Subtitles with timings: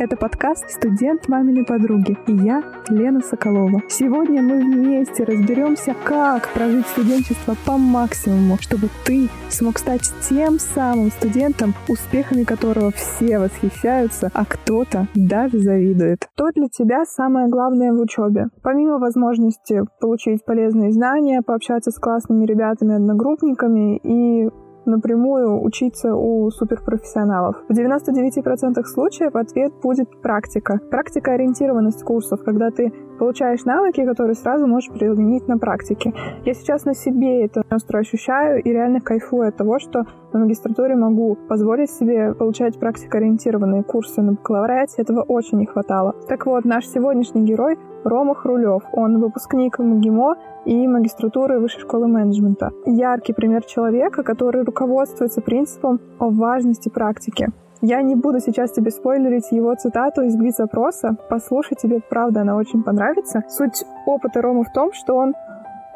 [0.00, 3.82] Это подкаст «Студент маминой подруги» и я, Лена Соколова.
[3.88, 11.10] Сегодня мы вместе разберемся, как прожить студенчество по максимуму, чтобы ты смог стать тем самым
[11.10, 16.28] студентом, успехами которого все восхищаются, а кто-то даже завидует.
[16.32, 18.50] Что для тебя самое главное в учебе?
[18.62, 24.48] Помимо возможности получить полезные знания, пообщаться с классными ребятами-одногруппниками и
[24.90, 27.56] напрямую учиться у суперпрофессионалов.
[27.68, 30.80] В 99% случаев ответ будет практика.
[30.90, 36.12] Практика-ориентированность курсов, когда ты получаешь навыки, которые сразу можешь применить на практике.
[36.44, 40.94] Я сейчас на себе это остро ощущаю и реально кайфую от того, что на магистратуре
[40.94, 45.02] могу позволить себе получать практикоориентированные курсы на бакалавриате.
[45.02, 46.14] Этого очень не хватало.
[46.28, 48.82] Так вот, наш сегодняшний герой Рома Хрулев.
[48.92, 52.70] Он выпускник МГИМО и магистратуры Высшей школы менеджмента.
[52.86, 57.48] Яркий пример человека, который руководствуется принципом о важности практики.
[57.80, 61.16] Я не буду сейчас тебе спойлерить его цитату из Блиц-опроса.
[61.30, 63.44] Послушай, тебе правда она очень понравится.
[63.48, 65.34] Суть опыта Ромы в том, что он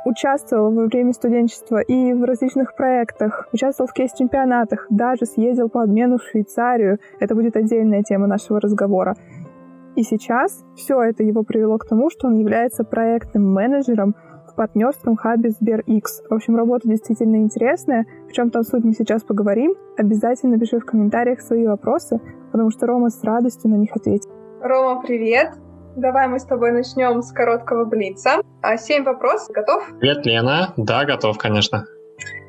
[0.05, 6.19] участвовал во время студенчества и в различных проектах, участвовал в кейс-чемпионатах, даже съездил по обмену
[6.19, 6.99] в Швейцарию.
[7.21, 9.17] Это будет отдельная тема нашего разговора.
[9.97, 14.15] И сейчас все это его привело к тому, что он является проектным менеджером
[14.49, 16.03] в партнерском хабе SberX.
[16.29, 18.07] В общем, работа действительно интересная.
[18.29, 19.75] В чем там суть мы сейчас поговорим.
[19.97, 22.21] Обязательно пиши в комментариях свои вопросы,
[22.53, 24.31] потому что Рома с радостью на них ответит.
[24.61, 25.53] Рома, привет!
[25.97, 28.41] Давай мы с тобой начнем с короткого блица.
[28.63, 29.55] А семь вопросов.
[29.55, 29.87] Готов?
[30.01, 30.73] Привет, Лена.
[30.79, 31.85] Да, готов, конечно.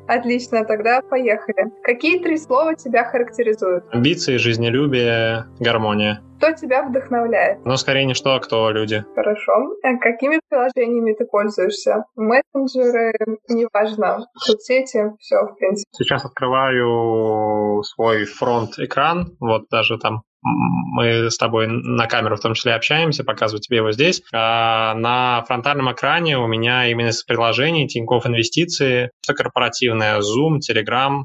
[0.06, 1.72] Отлично, тогда поехали.
[1.82, 3.84] Какие три слова тебя характеризуют?
[3.90, 6.20] Амбиции, жизнелюбие, гармония.
[6.38, 7.64] Кто тебя вдохновляет?
[7.64, 9.04] Ну, скорее не что, а кто люди.
[9.14, 9.52] Хорошо.
[9.82, 12.04] А какими приложениями ты пользуешься?
[12.16, 13.14] Мессенджеры,
[13.48, 15.88] неважно, соцсети, все, в принципе.
[15.92, 22.74] Сейчас открываю свой фронт-экран, вот даже там мы с тобой на камеру в том числе
[22.74, 24.22] общаемся, показываю тебе его здесь.
[24.32, 31.24] А на фронтальном экране у меня именно из приложений Тинькофф Инвестиции, все корпоративное, Zoom, Telegram,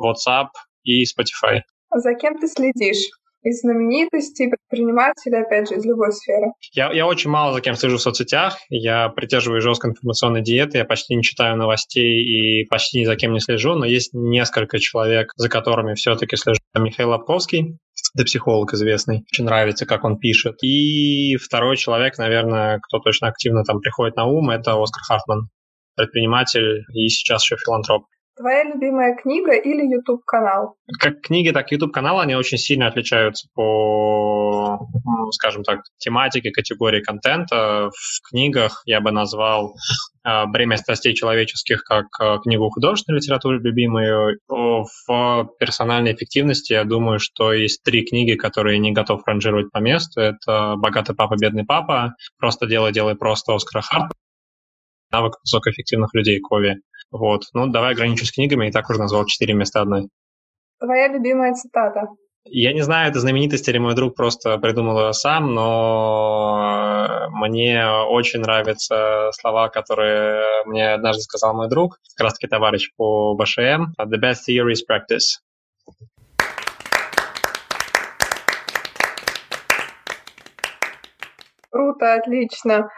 [0.00, 0.48] WhatsApp
[0.82, 1.60] и Spotify.
[1.90, 3.08] А за кем ты следишь?
[3.42, 6.52] из знаменитостей, предпринимателей, опять же, из любой сферы?
[6.72, 8.58] Я, я очень мало за кем слежу в соцсетях.
[8.68, 10.78] Я придерживаюсь жесткой информационной диеты.
[10.78, 13.74] Я почти не читаю новостей и почти ни за кем не слежу.
[13.74, 16.57] Но есть несколько человек, за которыми все-таки слежу.
[16.74, 17.78] Михаил Лобковский,
[18.14, 19.24] это психолог известный.
[19.32, 20.62] Очень нравится, как он пишет.
[20.62, 25.48] И второй человек, наверное, кто точно активно там приходит на ум, это Оскар Хартман,
[25.96, 28.04] предприниматель и сейчас еще филантроп.
[28.38, 30.76] Твоя любимая книга или YouTube-канал?
[31.00, 34.78] Как книги, так и YouTube-канал, они очень сильно отличаются по,
[35.32, 37.90] скажем так, тематике, категории контента.
[37.90, 39.74] В книгах я бы назвал
[40.24, 44.38] э, «Бремя страстей человеческих» как э, книгу художественной литературы любимую.
[44.46, 50.20] В персональной эффективности я думаю, что есть три книги, которые не готов ранжировать по месту.
[50.20, 54.14] Это «Богатый папа, бедный папа», «Просто делай, делай просто» Оскара Харта,
[55.10, 56.76] «Навык высокоэффективных людей» Кови.
[57.10, 57.44] Вот.
[57.54, 60.08] Ну, давай ограничусь книгами, и так уже назвал четыре вместо одной.
[60.78, 62.08] Твоя любимая цитата?
[62.44, 68.40] Я не знаю, это знаменитость или мой друг просто придумал ее сам, но мне очень
[68.40, 73.92] нравятся слова, которые мне однажды сказал мой друг, как раз таки товарищ по БШМ.
[74.00, 75.40] The best theory is practice.
[81.70, 82.88] Круто, отлично.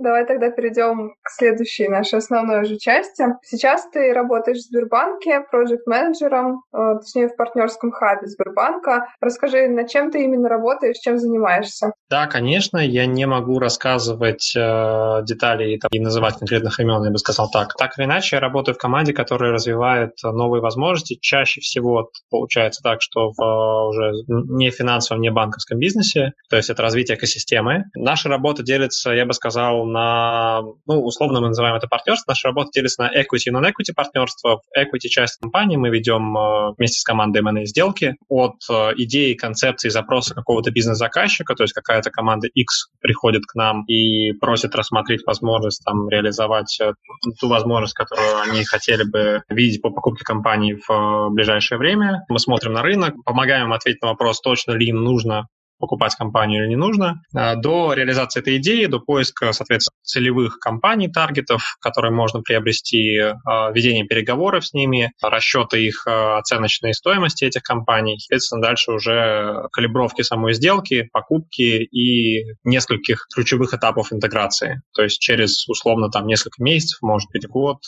[0.00, 3.22] Давай тогда перейдем к следующей нашей основной уже части.
[3.42, 9.08] Сейчас ты работаешь в Сбербанке проект-менеджером, э, точнее в партнерском хабе Сбербанка.
[9.20, 11.92] Расскажи, над чем ты именно работаешь, чем занимаешься?
[12.08, 17.10] Да, конечно, я не могу рассказывать э, детали и, там, и называть конкретных имен, я
[17.10, 17.74] бы сказал так.
[17.76, 21.18] Так или иначе, я работаю в команде, которая развивает новые возможности.
[21.20, 26.70] Чаще всего получается так, что в э, уже не финансовом, не банковском бизнесе, то есть
[26.70, 27.84] это развитие экосистемы.
[27.94, 32.32] Наша работа делится, я бы сказал, на, ну, условно мы называем это партнерство.
[32.32, 34.60] Наша работа делится на equity и non-equity партнерство.
[34.60, 39.34] В equity часть компании мы ведем э, вместе с командой M&A сделки от э, идеи,
[39.34, 45.26] концепции, запроса какого-то бизнес-заказчика, то есть какая-то команда X приходит к нам и просит рассмотреть
[45.26, 46.92] возможность там реализовать э,
[47.40, 52.24] ту возможность, которую они хотели бы видеть по покупке компании в ближайшее время.
[52.28, 55.46] Мы смотрим на рынок, помогаем ответить на вопрос, точно ли им нужно
[55.80, 61.08] покупать компанию или не нужно, а, до реализации этой идеи, до поиска, соответственно, целевых компаний,
[61.08, 68.18] таргетов, которые можно приобрести, а, ведение переговоров с ними, расчеты их оценочной стоимости этих компаний,
[68.18, 74.82] соответственно, дальше уже калибровки самой сделки, покупки и нескольких ключевых этапов интеграции.
[74.94, 77.78] То есть через, условно, там несколько месяцев, может быть, год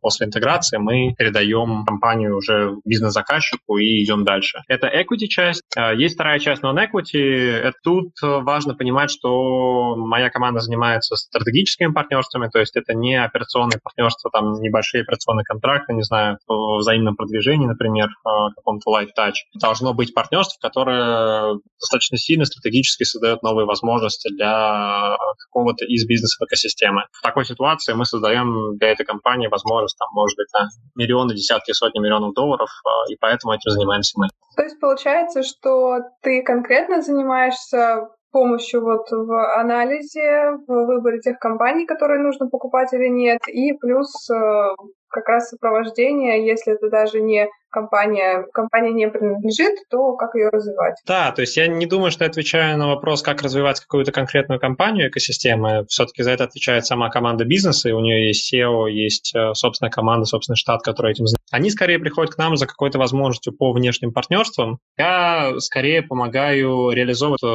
[0.00, 4.60] после интеграции мы передаем компанию уже бизнес-заказчику и идем дальше.
[4.68, 5.62] Это equity часть.
[5.96, 12.58] Есть вторая часть non-equity, Э, тут важно понимать, что моя команда занимается стратегическими партнерствами, то
[12.58, 18.52] есть это не операционные партнерства, там небольшие операционные контракты, не знаю, взаимном продвижении, например, в
[18.56, 19.34] каком-то light touch.
[19.60, 25.16] Должно быть партнерство, которое достаточно сильно стратегически создает новые возможности для
[25.46, 27.04] какого-то из бизнес-экосистемы.
[27.12, 31.72] В такой ситуации мы создаем для этой компании возможность, там, может быть, на миллионы, десятки,
[31.72, 34.28] сотни миллионов долларов, э, и поэтому этим занимаемся мы.
[34.56, 41.86] То есть получается, что ты конкретно занимаешься помощью вот в анализе, в выборе тех компаний,
[41.86, 44.68] которые нужно покупать или нет, и плюс э,
[45.16, 50.96] как раз сопровождение, если это даже не компания, компания не принадлежит, то как ее развивать?
[51.06, 54.60] Да, то есть я не думаю, что я отвечаю на вопрос, как развивать какую-то конкретную
[54.60, 55.84] компанию, экосистемы.
[55.88, 59.90] Все-таки за это отвечает сама команда бизнеса, и у нее есть SEO, есть э, собственная
[59.90, 61.36] команда, собственный штат, который этим занимается.
[61.50, 64.78] Они скорее приходят к нам за какой-то возможностью по внешним партнерствам.
[64.98, 67.46] Я скорее помогаю реализовывать э,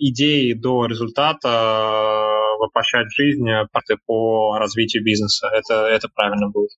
[0.00, 3.46] идеи до результата, э, воплощать в жизнь
[4.06, 5.48] по развитию бизнеса.
[5.54, 6.70] Это, это правильно будет.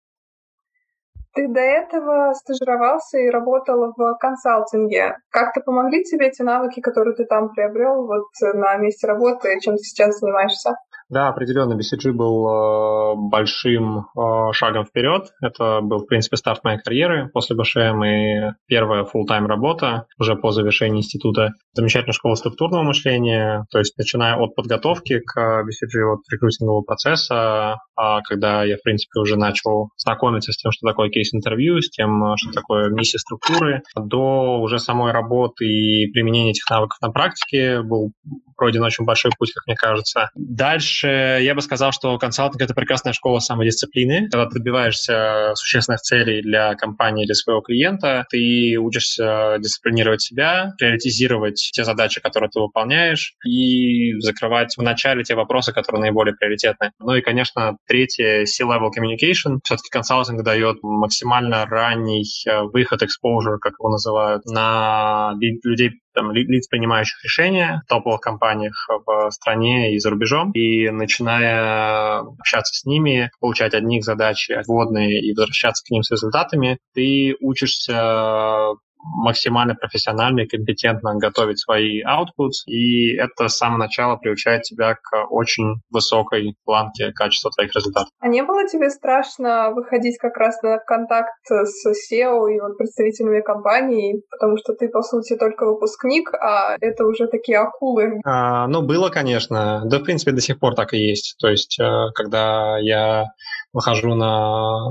[1.39, 5.19] Ты до этого стажировался и работал в консалтинге.
[5.31, 9.85] Как-то помогли тебе эти навыки, которые ты там приобрел вот на месте работы, чем ты
[9.85, 10.75] сейчас занимаешься?
[11.11, 15.29] Да, определенно, BCG был э, большим э, шагом вперед.
[15.41, 20.51] Это был, в принципе, старт моей карьеры после БШМ и первая full-time работа уже по
[20.51, 21.53] завершении института.
[21.73, 28.21] Замечательная школа структурного мышления, то есть начиная от подготовки к BCG, от рекрутингового процесса, а
[28.23, 32.53] когда я, в принципе, уже начал знакомиться с тем, что такое кейс-интервью, с тем, что
[32.53, 38.13] такое миссия структуры, до уже самой работы и применения этих навыков на практике был
[38.57, 40.31] пройден очень большой путь, как мне кажется.
[40.35, 44.29] Дальше я бы сказал, что консалтинг— это прекрасная школа самодисциплины.
[44.31, 51.71] Когда ты добиваешься существенных целей для компании или своего клиента, ты учишься дисциплинировать себя, приоритизировать
[51.73, 56.93] те задачи, которые ты выполняешь, и закрывать в начале те вопросы, которые наиболее приоритетны.
[56.99, 59.59] Ну и, конечно, третье— C-level communication.
[59.65, 66.67] Все-таки консалтинг дает максимально ранний э, выход, exposure, как его называют, на людей там, лиц,
[66.69, 70.51] принимающих решения в топовых компаниях в стране и за рубежом.
[70.53, 76.11] И начиная общаться с ними, получать от них задачи вводные и возвращаться к ним с
[76.11, 84.17] результатами, ты учишься максимально профессионально и компетентно готовить свои outputs, и это с самого начала
[84.17, 88.11] приучает тебя к очень высокой планке качества твоих результатов.
[88.21, 93.41] А не было тебе страшно выходить как раз на контакт с SEO и вот представителями
[93.41, 98.21] компании, потому что ты, по сути, только выпускник, а это уже такие акулы?
[98.25, 99.83] А, ну, было, конечно.
[99.85, 101.37] Да, в принципе, до сих пор так и есть.
[101.41, 101.85] То есть, э,
[102.15, 103.27] когда я
[103.73, 104.91] выхожу на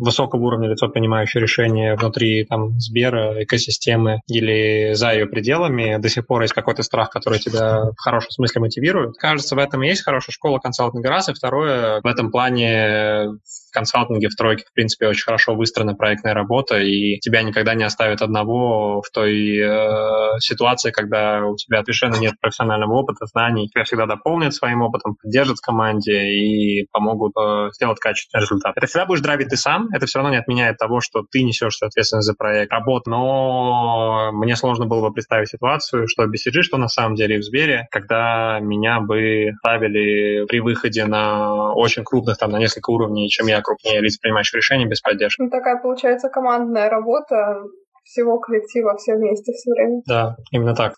[0.00, 6.26] высокого уровня лицо, принимающее решения внутри там, Сбера, экосистемы или за ее пределами, до сих
[6.26, 9.16] пор есть какой-то страх, который тебя в хорошем смысле мотивирует.
[9.16, 13.38] Кажется, в этом и есть хорошая школа консалтинга раз, и второе, в этом плане
[13.74, 18.22] консалтинге в тройке, в принципе, очень хорошо выстроена проектная работа, и тебя никогда не оставят
[18.22, 23.68] одного в той э, ситуации, когда у тебя совершенно нет профессионального опыта, знаний.
[23.68, 28.76] Тебя всегда дополнят своим опытом, поддержат в команде и помогут э, сделать качественный результат.
[28.76, 31.76] Это всегда будешь драйвить ты сам, это все равно не отменяет того, что ты несешь
[31.82, 33.10] ответственность за проект, работу.
[33.10, 37.86] Но мне сложно было бы представить ситуацию, что BCG, что на самом деле в Сбере,
[37.90, 43.60] когда меня бы ставили при выходе на очень крупных, там, на несколько уровней, чем я
[43.64, 45.42] крупнее лиц, принимающих решения без поддержки.
[45.42, 47.64] Ну, такая получается командная работа
[48.04, 50.02] всего коллектива, все вместе все время.
[50.06, 50.94] Да, именно так.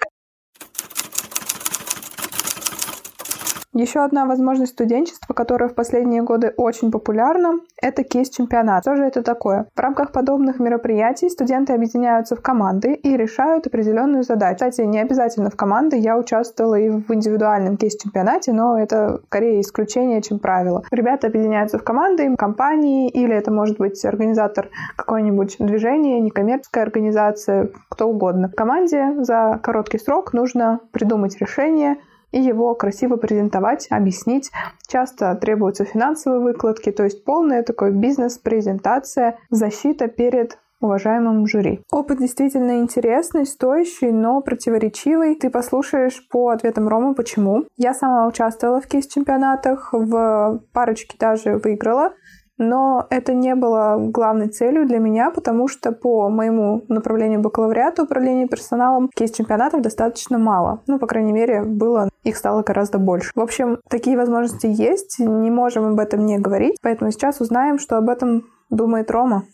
[3.77, 8.85] Еще одна возможность студенчества, которая в последние годы очень популярна, это кейс-чемпионат.
[8.85, 9.67] Что же это такое?
[9.75, 14.55] В рамках подобных мероприятий студенты объединяются в команды и решают определенную задачу.
[14.55, 15.99] Кстати, не обязательно в команды.
[15.99, 20.83] Я участвовала и в индивидуальном кейс-чемпионате, но это скорее исключение, чем правило.
[20.91, 28.09] Ребята объединяются в команды, компании, или это может быть организатор какой-нибудь движения, некоммерческая организация, кто
[28.09, 28.49] угодно.
[28.49, 31.99] В команде за короткий срок нужно придумать решение,
[32.33, 34.51] и его красиво презентовать, объяснить.
[34.87, 41.81] Часто требуются финансовые выкладки, то есть полная такой бизнес-презентация, защита перед уважаемому жюри.
[41.91, 45.35] Опыт действительно интересный, стоящий, но противоречивый.
[45.35, 47.65] Ты послушаешь по ответам Ромы, почему.
[47.77, 52.13] Я сама участвовала в кейс-чемпионатах, в парочке даже выиграла.
[52.59, 58.47] Но это не было главной целью для меня, потому что по моему направлению бакалавриата управления
[58.47, 60.81] персоналом кейс-чемпионатов достаточно мало.
[60.87, 63.31] Ну, по крайней мере, было, их стало гораздо больше.
[63.35, 67.99] В общем, такие возможности есть, не можем об этом не говорить, поэтому сейчас узнаем, что
[67.99, 69.45] об этом думает Рома.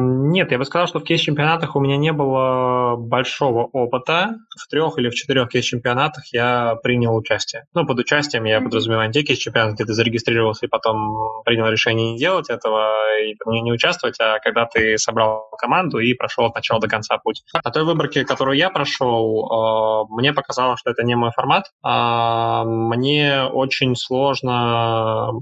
[0.00, 4.36] Нет, я бы сказал, что в кейс-чемпионатах у меня не было большого опыта.
[4.56, 7.64] В трех или в четырех кейс-чемпионатах я принял участие.
[7.74, 12.18] Ну, под участием я подразумеваю те кейс-чемпионаты, где ты зарегистрировался и потом принял решение не
[12.18, 16.80] делать этого и не, не участвовать, а когда ты собрал команду и прошел от начала
[16.80, 17.42] до конца путь.
[17.52, 21.72] На той выборке, которую я прошел, э, мне показалось, что это не мой формат.
[21.82, 25.32] А, мне очень сложно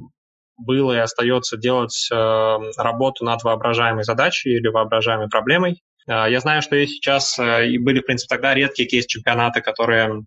[0.58, 5.82] было и остается делать э, работу над воображаемой задачей или воображаемой проблемой.
[6.06, 10.22] Э, я знаю, что есть сейчас, э, и были, в принципе, тогда редкие кейс-чемпионаты, которые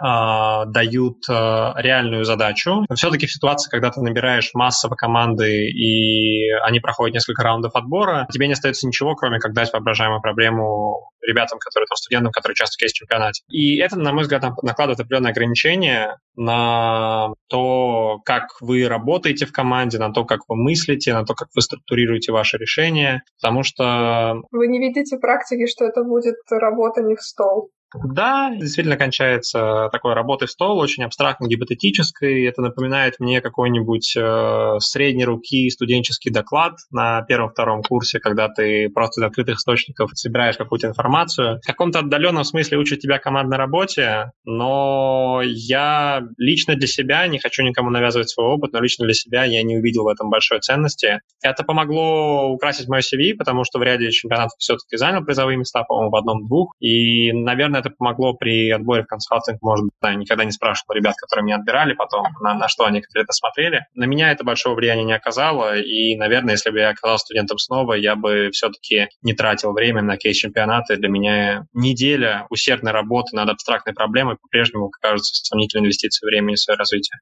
[0.00, 2.84] дают а, реальную задачу.
[2.94, 8.46] все-таки в ситуации, когда ты набираешь массово команды и они проходят несколько раундов отбора, тебе
[8.46, 12.94] не остается ничего, кроме как дать воображаемую проблему ребятам, которые там студентам, которые участвуют в
[12.94, 13.42] чемпионате.
[13.48, 19.98] И это, на мой взгляд, накладывает определенные ограничения на то, как вы работаете в команде,
[19.98, 24.36] на то, как вы мыслите, на то, как вы структурируете ваши решения, потому что...
[24.52, 27.70] Вы не видите практики, что это будет работа не в стол.
[27.94, 32.44] Да, действительно кончается такой работой стол, очень абстрактной, гипотетической.
[32.44, 39.20] Это напоминает мне какой-нибудь э, средней руки студенческий доклад на первом-втором курсе, когда ты просто
[39.20, 41.60] из открытых источников собираешь какую-то информацию.
[41.62, 47.62] В каком-то отдаленном смысле учат тебя командной работе, но я лично для себя, не хочу
[47.62, 51.20] никому навязывать свой опыт, но лично для себя я не увидел в этом большой ценности.
[51.42, 56.10] Это помогло украсить мое CV, потому что в ряде чемпионатов все-таки занял призовые места, по-моему,
[56.10, 56.74] в одном-двух.
[56.80, 61.14] И, наверное, это помогло при отборе в консалтинг, может быть, да, никогда не спрашивал ребят,
[61.16, 63.86] которые меня отбирали потом, на, на что они конкретно смотрели.
[63.94, 67.94] На меня это большого влияния не оказало, и, наверное, если бы я оказался студентом снова,
[67.94, 70.96] я бы все-таки не тратил время на кейс-чемпионаты.
[70.96, 76.76] Для меня неделя усердной работы над абстрактной проблемой по-прежнему кажется сомнительной инвестицией времени в свое
[76.76, 77.18] развитие.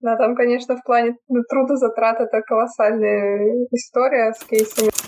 [0.00, 1.16] Да, там, конечно, в плане
[1.50, 5.07] трудозатрат это колоссальная история с кейсами.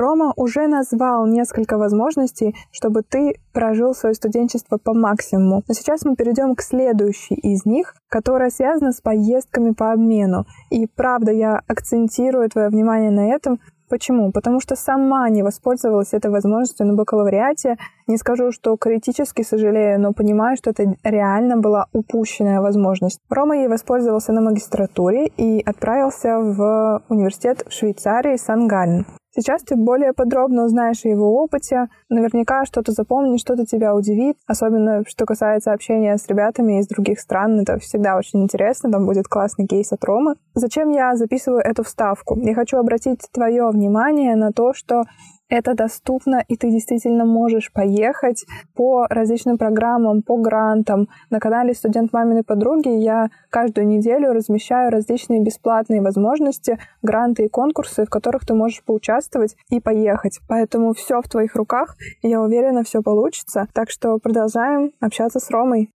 [0.00, 5.62] Рома уже назвал несколько возможностей, чтобы ты прожил свое студенчество по максимуму.
[5.68, 10.46] Но сейчас мы перейдем к следующей из них, которая связана с поездками по обмену.
[10.70, 14.30] И правда, я акцентирую твое внимание на этом, Почему?
[14.30, 17.76] Потому что сама не воспользовалась этой возможностью на бакалавриате.
[18.06, 23.18] Не скажу, что критически сожалею, но понимаю, что это реально была упущенная возможность.
[23.28, 29.06] Рома ей воспользовался на магистратуре и отправился в университет в Швейцарии Сан-Гален.
[29.40, 35.02] Сейчас ты более подробно узнаешь о его опыте, наверняка что-то запомнишь, что-то тебя удивит, особенно
[35.08, 39.66] что касается общения с ребятами из других стран, это всегда очень интересно, там будет классный
[39.66, 40.34] кейс от Ромы.
[40.54, 42.38] Зачем я записываю эту вставку?
[42.38, 45.04] Я хочу обратить твое внимание на то, что
[45.50, 51.08] это доступно, и ты действительно можешь поехать по различным программам, по грантам.
[51.28, 58.06] На канале «Студент маминой подруги» я каждую неделю размещаю различные бесплатные возможности, гранты и конкурсы,
[58.06, 60.40] в которых ты можешь поучаствовать и поехать.
[60.48, 63.66] Поэтому все в твоих руках, и я уверена, все получится.
[63.74, 65.90] Так что продолжаем общаться с Ромой.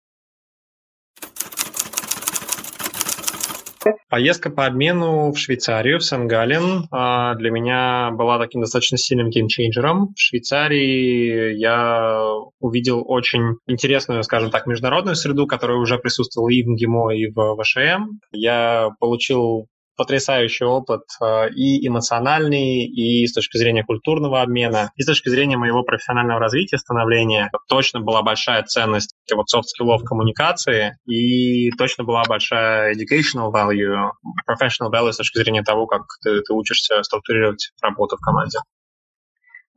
[4.09, 10.13] Поездка по обмену в Швейцарию, в Сен-Гален, а, для меня была таким достаточно сильным геймчейнджером.
[10.15, 12.21] В Швейцарии я
[12.59, 17.57] увидел очень интересную, скажем так, международную среду, которая уже присутствовала и в МГИМО, и в
[17.61, 18.19] ВШМ.
[18.31, 25.05] Я получил потрясающий опыт э, и эмоциональный, и с точки зрения культурного обмена, и с
[25.05, 27.49] точки зрения моего профессионального развития, становления.
[27.67, 34.11] Точно была большая ценность вот софт-скиллов коммуникации, и точно была большая educational value,
[34.49, 38.59] professional value с точки зрения того, как ты, ты учишься структурировать работу в команде.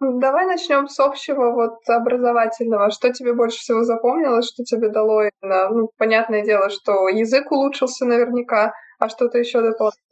[0.00, 2.90] Давай начнем с общего, вот образовательного.
[2.90, 5.24] Что тебе больше всего запомнилось, что тебе дало?
[5.42, 10.07] Ну, понятное дело, что язык улучшился наверняка, а что-то еще дополнительно?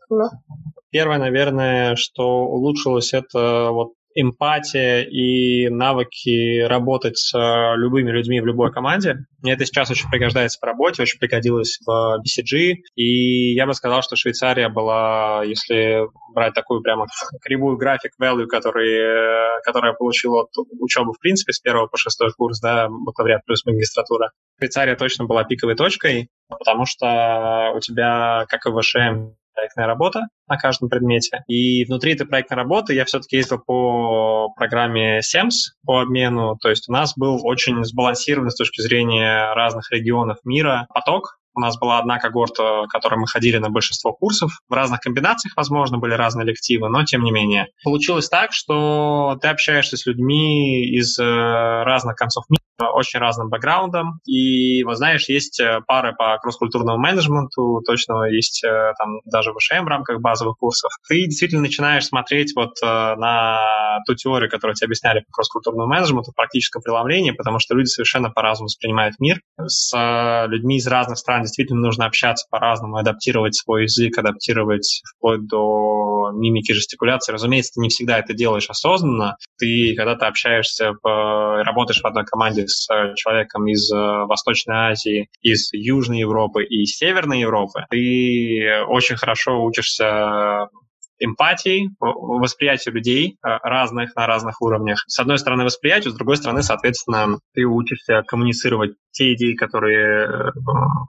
[0.90, 7.36] Первое, наверное, что улучшилось, это вот эмпатия и навыки работать с
[7.76, 9.26] любыми людьми в любой команде.
[9.42, 14.00] Мне это сейчас очень пригождается в работе, очень пригодилось в BCG, и я бы сказал,
[14.00, 17.06] что Швейцария была, если брать такую прямо
[17.42, 20.48] кривую график value, который, который я получил от
[20.80, 25.44] учебы, в принципе, с первого по шестой курс, да, бакалавриат плюс магистратура, Швейцария точно была
[25.44, 31.42] пиковой точкой, потому что у тебя, как и в ВШМ, проектная работа на каждом предмете.
[31.48, 36.56] И внутри этой проектной работы я все-таки ездил по программе SEMS по обмену.
[36.60, 41.38] То есть у нас был очень сбалансированный с точки зрения разных регионов мира поток.
[41.54, 44.52] У нас была одна когорта, в которой мы ходили на большинство курсов.
[44.68, 47.68] В разных комбинациях, возможно, были разные лективы, но тем не менее.
[47.82, 54.20] Получилось так, что ты общаешься с людьми из э, разных концов мира, очень разным бэкграундом.
[54.26, 59.58] И, вот знаешь, есть э, пары по кросс-культурному менеджменту, точно есть э, там даже в
[59.58, 60.90] ВШМ в рамках базовых курсов.
[61.08, 63.58] Ты действительно начинаешь смотреть вот э, на
[64.06, 66.82] ту теорию, которую тебе объясняли по кросс-культурному менеджменту, в практическом
[67.36, 69.40] потому что люди совершенно по-разному воспринимают мир.
[69.58, 69.92] С
[70.48, 76.72] людьми из разных стран действительно нужно общаться по-разному, адаптировать свой язык, адаптировать вплоть до мимики,
[76.72, 77.32] жестикуляции.
[77.32, 79.36] Разумеется, ты не всегда это делаешь осознанно.
[79.58, 85.28] Ты, когда ты общаешься, работаешь в одной команде с э, человеком из э, Восточной Азии,
[85.40, 90.68] из Южной Европы и Северной Европы, ты очень хорошо учишься
[91.18, 95.02] эмпатии, восприятию людей э, разных на разных уровнях.
[95.06, 100.52] С одной стороны восприятию, с другой стороны, соответственно, ты учишься коммуницировать те идеи, которые,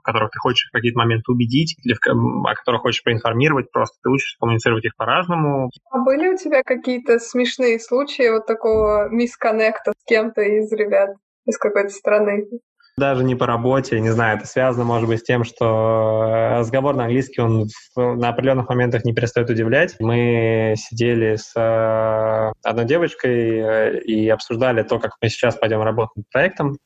[0.02, 4.36] которых ты хочешь в какие-то моменты убедить, или о которых хочешь проинформировать, просто ты учишься
[4.40, 5.70] коммуницировать их по-разному.
[5.90, 11.10] А были у тебя какие-то смешные случаи вот такого мисконнекта с кем-то из ребят?
[11.48, 12.46] Из какой-то страны.
[12.96, 16.96] Даже не по работе, не знаю, это связано, может быть, с тем, что э, разговор
[16.96, 19.94] на английский, он на определенных моментах не перестает удивлять.
[20.00, 26.16] Мы сидели с э, одной девочкой э, и обсуждали то, как мы сейчас пойдем работать
[26.16, 26.76] над проектом.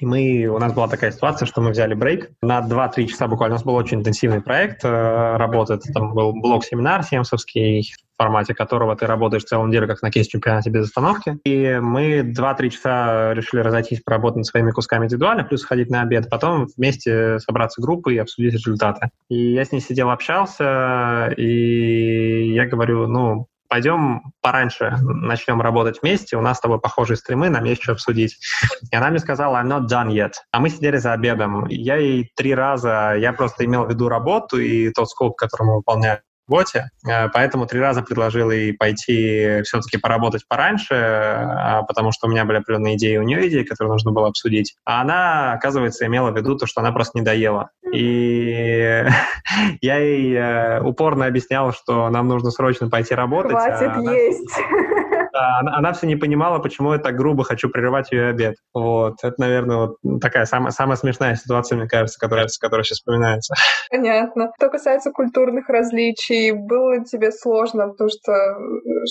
[0.00, 3.54] И мы, у нас была такая ситуация, что мы взяли брейк на 2-3 часа буквально.
[3.54, 5.78] У нас был очень интенсивный проект э, работы.
[5.92, 10.86] Там был блок-семинар семсовский, в формате которого ты работаешь целую неделю, как на кейс-чемпионате без
[10.86, 11.38] остановки.
[11.44, 16.28] И мы 2-3 часа решили разойтись, поработать над своими кусками индивидуально, плюс ходить на обед,
[16.30, 19.10] потом вместе собраться группой и обсудить результаты.
[19.28, 26.36] И я с ней сидел, общался, и я говорю, ну, пойдем пораньше начнем работать вместе,
[26.36, 28.38] у нас с тобой похожие стримы, нам есть что обсудить.
[28.90, 30.32] И она мне сказала, I'm not done yet.
[30.52, 31.66] А мы сидели за обедом.
[31.68, 35.76] Я ей три раза, я просто имел в виду работу и тот скоп, который мы
[35.76, 42.26] выполняли работе, э, поэтому три раза предложил ей пойти все-таки поработать пораньше, а, потому что
[42.26, 44.76] у меня были определенные идеи, у нее идеи, которые нужно было обсудить.
[44.84, 47.70] А она, оказывается, имела в виду то, что она просто не доела.
[47.92, 49.04] И
[49.80, 53.52] я ей э, упорно объяснял, что нам нужно срочно пойти работать.
[53.52, 54.50] Хватит а есть.
[55.36, 58.56] Она, она все не понимала, почему я так грубо хочу прерывать ее обед.
[58.74, 63.54] Вот, это, наверное, вот такая самая, самая смешная ситуация, мне кажется, которая, которая сейчас вспоминается.
[63.90, 64.52] Понятно.
[64.56, 68.32] Что касается культурных различий, было тебе сложно, потому что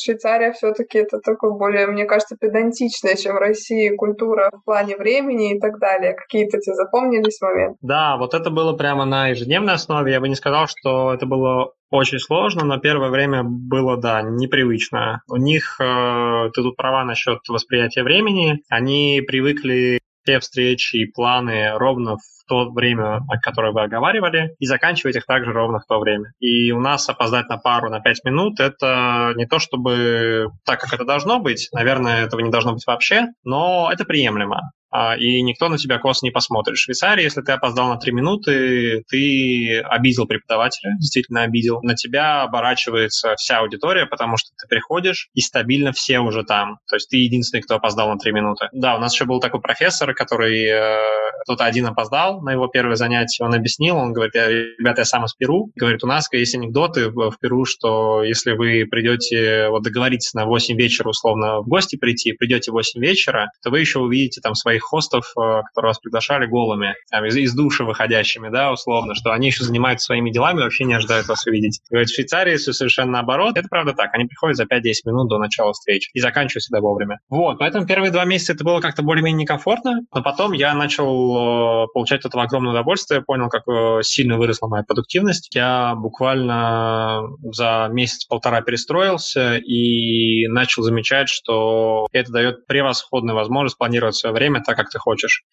[0.03, 5.59] Швейцария все-таки это такое более, мне кажется, педантичная, чем Россия, культура в плане времени и
[5.59, 6.13] так далее.
[6.13, 7.77] Какие-то тебе запомнились моменты?
[7.81, 10.11] Да, вот это было прямо на ежедневной основе.
[10.11, 15.21] Я бы не сказал, что это было очень сложно, но первое время было, да, непривычно.
[15.29, 21.77] У них, э, ты тут права насчет восприятия времени, они привыкли все встречи и планы
[21.77, 26.31] ровно в то время, которое вы оговаривали, и заканчивать их также ровно в то время.
[26.39, 30.93] И у нас опоздать на пару на 5 минут— это не то чтобы так, как
[30.93, 34.71] это должно быть, наверное, этого не должно быть вообще, но это приемлемо.
[34.97, 36.77] А, и никто на тебя косо не посмотрит.
[36.77, 41.81] В Швейцарии, если ты опоздал на три минуты, ты обидел преподавателя, действительно обидел.
[41.83, 46.77] На тебя оборачивается вся аудитория, потому что ты приходишь, и стабильно все уже там.
[46.87, 48.69] То есть ты единственный, кто опоздал на три минуты.
[48.71, 50.97] Да, у нас еще был такой профессор, который э,
[51.43, 55.33] кто-то один опоздал на его первое занятие, он объяснил, он говорит, ребята, я сам из
[55.33, 55.71] Перу.
[55.75, 60.77] Говорит, у нас есть анекдоты в Перу, что если вы придете, вот договоритесь на 8
[60.77, 64.84] вечера условно в гости прийти, придете в 8 вечера, то вы еще увидите там своих
[64.85, 69.47] хостов, э, которые вас приглашали голыми, там, из, из души выходящими, да, условно, что они
[69.47, 71.81] еще занимаются своими делами вообще не ожидают вас увидеть.
[71.89, 73.57] Говорит, в Швейцарии все совершенно наоборот.
[73.57, 74.13] Это правда так.
[74.13, 77.19] Они приходят за 5-10 минут до начала встречи и заканчивают всегда вовремя.
[77.29, 81.87] Вот, поэтому первые два месяца это было как-то более-менее некомфортно, но потом я начал э,
[81.93, 85.53] получать от этого огромное удовольствие, понял, как э, сильно выросла моя продуктивность.
[85.53, 94.33] Я буквально за месяц-полтора перестроился и начал замечать, что это дает превосходную возможность планировать свое
[94.33, 95.43] время так, как ты хочешь.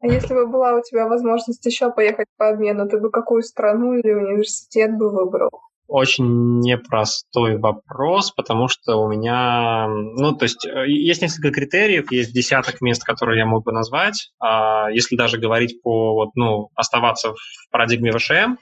[0.00, 3.94] А если бы была у тебя возможность еще поехать по обмену, ты бы какую страну
[3.94, 5.50] или университет бы выбрал?
[5.86, 12.32] Очень непростой вопрос, потому что у меня, ну, то есть э, есть несколько критериев, есть
[12.32, 14.30] десяток мест, которые я мог бы назвать.
[14.40, 17.36] А если даже говорить по, вот, ну, оставаться в
[17.70, 18.56] парадигме ВШМ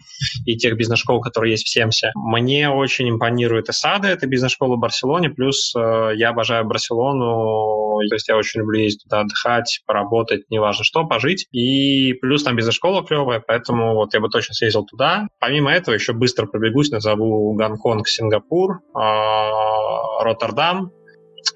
[0.46, 5.30] и тех бизнес-школ, которые есть в Семсе, мне очень импонирует ЭСАДа, это бизнес-школа в Барселоне,
[5.30, 10.84] плюс э, я обожаю Барселону, то есть я очень люблю ездить туда отдыхать, поработать, неважно
[10.84, 15.28] что, пожить, и плюс там бизнес-школа клевая, поэтому вот я бы точно съездил туда.
[15.38, 20.92] Помимо этого еще быстро пробегусь, назову назову Гонконг, Сингапур, а, Роттердам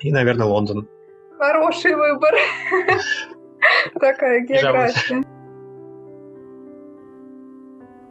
[0.00, 0.88] и, наверное, Лондон.
[1.38, 2.34] Хороший выбор.
[4.00, 5.24] Такая география.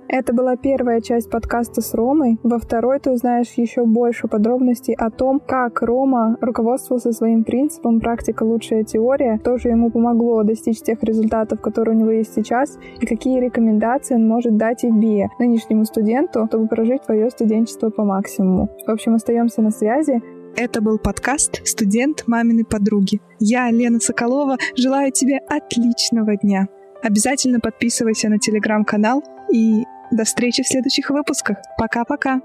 [0.08, 2.38] Это была первая часть подкаста с Ромой.
[2.44, 8.44] Во второй ты узнаешь еще больше подробностей о том, как Рома руководствовался своим принципом «практика–
[8.44, 13.40] лучшая теория», тоже ему помогло достичь тех результатов, которые у него есть сейчас, и какие
[13.40, 18.70] рекомендации он может дать БИЭ, нынешнему студенту, чтобы прожить твое студенчество по максимуму.
[18.86, 20.22] В общем, остаемся на связи.
[20.56, 23.20] Это был подкаст «Студент маминой подруги».
[23.40, 26.68] Я, Лена Соколова, желаю тебе отличного дня.
[27.02, 31.58] Обязательно подписывайся на телеграм-канал и до встречи в следующих выпусках.
[31.78, 32.42] Пока-пока.